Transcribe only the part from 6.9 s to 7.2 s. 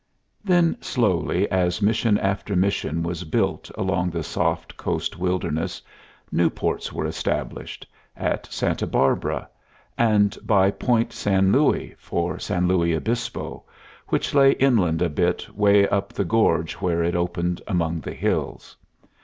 were